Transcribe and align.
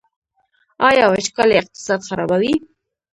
آیا 0.89 1.05
وچکالي 1.09 1.55
اقتصاد 1.57 1.99
خرابوي؟ 2.07 2.53